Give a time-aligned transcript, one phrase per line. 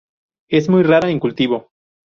[0.49, 1.69] Es muy rara en cultivo.